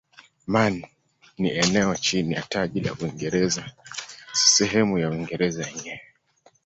Man 0.47 0.83
ni 1.37 1.49
eneo 1.51 1.95
chini 1.95 2.35
ya 2.35 2.41
taji 2.41 2.79
la 2.79 2.93
Uingereza 2.93 3.71
si 4.33 4.49
sehemu 4.55 4.99
ya 4.99 5.09
Uingereza 5.09 5.65
yenyewe. 5.67 6.01